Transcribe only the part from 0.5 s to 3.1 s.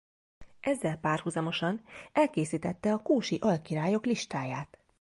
Ezzel párhuzamosan elkészítette a